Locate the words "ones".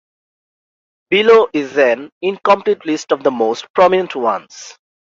4.15-4.75